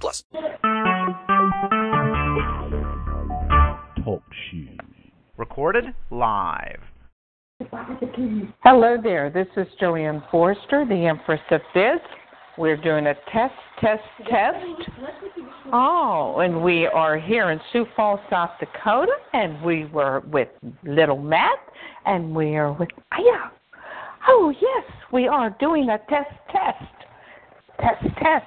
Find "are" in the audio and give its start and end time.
16.86-17.18, 22.56-22.72, 25.28-25.56